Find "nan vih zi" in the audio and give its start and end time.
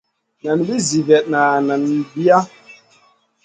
0.43-0.99